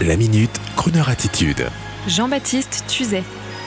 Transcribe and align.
La 0.00 0.16
minute, 0.16 0.50
Kroneur 0.74 1.08
attitude. 1.08 1.66
Jean-Baptiste 2.08 2.84
Tuzet. 2.88 3.22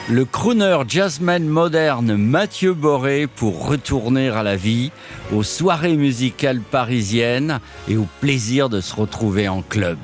Le 0.10 0.26
crooner 0.26 0.80
jazzman 0.86 1.46
moderne 1.46 2.18
Mathieu 2.18 2.74
Boré 2.74 3.28
pour 3.28 3.68
retourner 3.68 4.30
à 4.30 4.44
la 4.44 4.58
vie, 4.58 4.92
aux 5.34 5.44
soirées 5.44 5.96
musicales 5.96 6.60
parisiennes 6.60 7.60
et 7.88 7.96
au 7.96 8.06
plaisir 8.20 8.68
de 8.68 8.82
se 8.82 8.94
retrouver 8.96 9.48
en 9.48 9.62
club. 9.62 10.00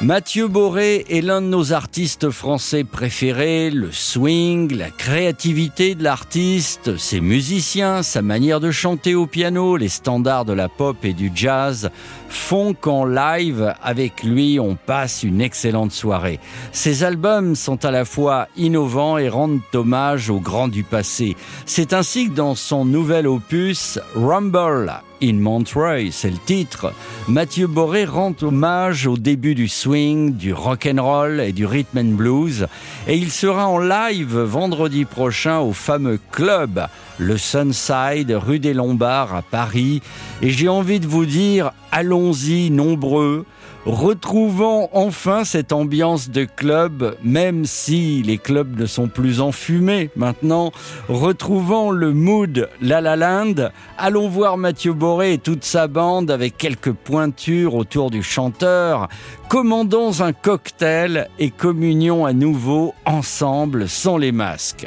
Mathieu 0.00 0.46
Boré 0.46 1.04
est 1.10 1.22
l'un 1.22 1.42
de 1.42 1.48
nos 1.48 1.72
artistes 1.72 2.30
français 2.30 2.84
préférés, 2.84 3.68
le 3.68 3.90
swing, 3.90 4.72
la 4.76 4.90
créativité 4.90 5.96
de 5.96 6.04
l'artiste, 6.04 6.96
ses 6.96 7.20
musiciens, 7.20 8.04
sa 8.04 8.22
manière 8.22 8.60
de 8.60 8.70
chanter 8.70 9.16
au 9.16 9.26
piano, 9.26 9.76
les 9.76 9.88
standards 9.88 10.44
de 10.44 10.52
la 10.52 10.68
pop 10.68 11.04
et 11.04 11.14
du 11.14 11.32
jazz 11.34 11.90
font 12.28 12.74
qu'en 12.74 13.06
live, 13.06 13.74
avec 13.82 14.22
lui, 14.22 14.60
on 14.60 14.76
passe 14.76 15.24
une 15.24 15.40
excellente 15.40 15.90
soirée. 15.90 16.38
Ses 16.70 17.02
albums 17.02 17.56
sont 17.56 17.84
à 17.84 17.90
la 17.90 18.04
fois 18.04 18.46
innovants 18.56 19.18
et 19.18 19.28
rendent 19.28 19.58
hommage 19.74 20.30
aux 20.30 20.38
grands 20.38 20.68
du 20.68 20.84
passé. 20.84 21.36
C'est 21.66 21.92
ainsi 21.92 22.28
que 22.28 22.34
dans 22.34 22.54
son 22.54 22.84
nouvel 22.84 23.26
opus, 23.26 23.98
Rumble, 24.14 24.92
in 25.22 25.34
Montreuil, 25.34 26.12
c'est 26.12 26.30
le 26.30 26.38
titre. 26.38 26.92
Mathieu 27.28 27.66
Boré 27.66 28.04
rend 28.04 28.34
hommage 28.42 29.06
au 29.06 29.16
début 29.16 29.54
du 29.54 29.68
swing, 29.68 30.34
du 30.34 30.52
rock 30.52 30.88
and 30.90 31.02
roll 31.02 31.40
et 31.40 31.52
du 31.52 31.66
rhythm 31.66 31.98
and 31.98 32.14
blues. 32.14 32.66
Et 33.06 33.16
il 33.16 33.30
sera 33.30 33.68
en 33.68 33.78
live 33.78 34.38
vendredi 34.38 35.04
prochain 35.04 35.58
au 35.58 35.72
fameux 35.72 36.18
club 36.30 36.86
le 37.18 37.36
Sunside 37.36 38.30
rue 38.30 38.60
des 38.60 38.74
Lombards 38.74 39.34
à 39.34 39.42
Paris. 39.42 40.02
Et 40.42 40.50
j'ai 40.50 40.68
envie 40.68 41.00
de 41.00 41.06
vous 41.06 41.26
dire 41.26 41.72
allons-y 41.92 42.70
nombreux 42.70 43.44
retrouvons 43.86 44.88
enfin 44.92 45.44
cette 45.44 45.72
ambiance 45.72 46.30
de 46.30 46.44
club, 46.44 47.16
même 47.22 47.64
si 47.64 48.22
les 48.22 48.38
clubs 48.38 48.78
ne 48.78 48.86
sont 48.86 49.08
plus 49.08 49.40
enfumés 49.40 50.10
maintenant. 50.16 50.72
Retrouvons 51.08 51.90
le 51.90 52.12
mood 52.12 52.68
La 52.80 53.00
La 53.00 53.16
Land. 53.16 53.70
Allons 53.96 54.28
voir 54.28 54.56
Mathieu 54.56 54.92
Boré 54.92 55.34
et 55.34 55.38
toute 55.38 55.64
sa 55.64 55.88
bande 55.88 56.30
avec 56.30 56.56
quelques 56.56 56.92
pointures 56.92 57.74
autour 57.74 58.10
du 58.10 58.22
chanteur. 58.22 59.08
Commandons 59.48 60.20
un 60.20 60.32
cocktail 60.32 61.28
et 61.38 61.50
communions 61.50 62.26
à 62.26 62.32
nouveau 62.32 62.94
ensemble 63.06 63.88
sans 63.88 64.18
les 64.18 64.32
masques. 64.32 64.86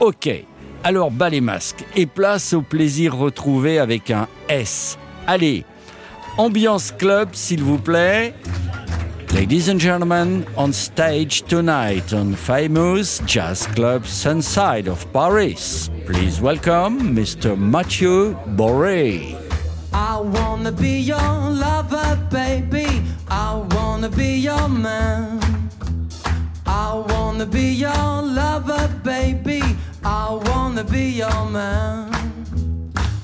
Ok, 0.00 0.28
alors 0.84 1.10
bas 1.10 1.28
les 1.28 1.40
masques 1.40 1.84
et 1.94 2.06
place 2.06 2.54
au 2.54 2.62
plaisir 2.62 3.16
retrouvé 3.16 3.78
avec 3.78 4.10
un 4.10 4.26
S. 4.48 4.98
Allez, 5.28 5.64
Ambiance 6.38 6.92
Club, 6.92 7.28
s'il 7.32 7.62
vous 7.62 7.78
plaît. 7.78 8.34
Ladies 9.34 9.68
and 9.68 9.78
gentlemen, 9.78 10.44
on 10.56 10.72
stage 10.72 11.42
tonight 11.48 12.12
on 12.12 12.34
famous 12.34 13.20
jazz 13.26 13.66
club 13.74 14.04
Sunside 14.04 14.88
of 14.88 15.06
Paris. 15.12 15.90
Please 16.06 16.40
welcome 16.40 17.14
Mr. 17.14 17.56
Mathieu 17.56 18.34
Boré. 18.56 19.34
I 19.94 20.20
wanna 20.20 20.72
be 20.72 21.00
your 21.00 21.50
lover, 21.50 22.18
baby. 22.30 22.86
I 23.30 23.62
wanna 23.74 24.10
be 24.10 24.38
your 24.38 24.68
man. 24.68 25.40
I 26.66 26.94
wanna 27.08 27.46
be 27.46 27.72
your 27.72 28.22
lover, 28.22 28.88
baby. 29.02 29.62
I 30.04 30.38
wanna 30.46 30.84
be 30.84 31.04
your 31.22 31.46
man. 31.50 32.10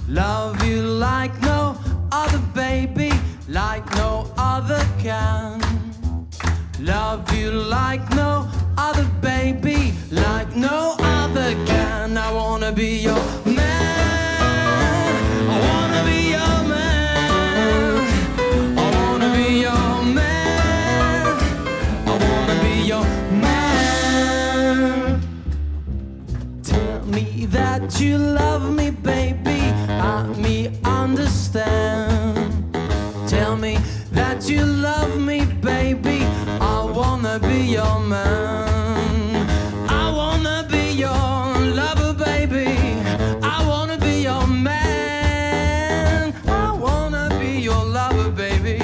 Love 0.08 0.64
you 0.64 0.80
like 0.80 1.38
no 1.42 1.57
other 2.20 2.42
baby, 2.52 3.10
like 3.48 3.86
no 3.94 4.10
other 4.36 4.84
can. 4.98 5.60
Love 6.80 7.32
you 7.32 7.50
like 7.50 8.04
no 8.22 8.48
other 8.76 9.06
baby, 9.20 9.92
like 10.10 10.50
no 10.56 10.96
other 10.98 11.54
can. 11.70 12.18
I 12.18 12.32
wanna 12.32 12.72
be 12.72 12.90
your 13.08 13.24
man. 13.58 15.12
I 15.54 15.56
wanna 15.66 16.02
be 16.08 16.18
your 16.36 16.56
man. 16.72 17.98
I 18.84 18.86
wanna 18.96 19.30
be 19.36 19.48
your 19.66 19.90
man. 20.18 21.24
I 22.10 22.14
wanna 22.24 22.56
be 22.64 22.74
your 22.92 23.06
man. 23.44 25.20
Tell 26.70 27.00
me 27.16 27.46
that 27.56 28.00
you 28.00 28.18
love 28.18 28.64
me, 28.78 28.90
baby. 28.90 29.47
Understand. 31.08 32.76
Tell 33.26 33.56
me 33.56 33.78
that 34.12 34.46
you 34.48 34.62
love 34.62 35.18
me, 35.18 35.46
baby. 35.62 36.20
I 36.60 36.84
wanna 36.84 37.38
be 37.38 37.60
your 37.78 37.98
man. 38.00 39.48
I 39.88 40.10
wanna 40.10 40.66
be 40.70 40.92
your 40.92 41.24
lover, 41.80 42.12
baby. 42.12 42.68
I 43.42 43.56
wanna 43.66 43.96
be 43.96 44.22
your 44.28 44.46
man. 44.46 46.34
I 46.46 46.72
wanna 46.72 47.28
be 47.40 47.52
your 47.68 47.82
lover, 47.98 48.30
baby. 48.30 48.78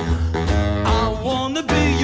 I 1.02 1.04
wanna 1.22 1.62
be 1.62 1.84